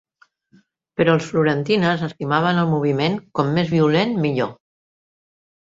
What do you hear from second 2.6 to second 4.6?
el moviment, com més violent, millor.